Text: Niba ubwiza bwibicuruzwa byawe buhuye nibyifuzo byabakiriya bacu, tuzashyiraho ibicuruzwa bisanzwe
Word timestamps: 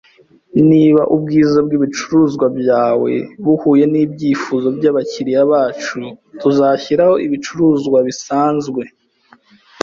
Niba 0.69 1.01
ubwiza 1.15 1.57
bwibicuruzwa 1.65 2.45
byawe 2.59 3.11
buhuye 3.43 3.83
nibyifuzo 3.91 4.67
byabakiriya 4.77 5.41
bacu, 5.51 5.99
tuzashyiraho 6.39 7.15
ibicuruzwa 7.25 7.97
bisanzwe 8.07 8.81